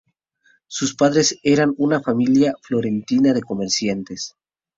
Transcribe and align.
Sus 0.65 0.95
padres 0.95 1.37
eran 1.43 1.75
una 1.77 2.01
familia 2.01 2.55
florentina 2.63 3.33
de 3.33 3.43
comerciantes. 3.43 4.33